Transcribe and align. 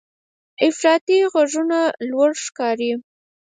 افراطي 0.67 1.17
غږونه 1.33 1.79
لوړ 2.09 2.31
ښکاري. 2.45 2.91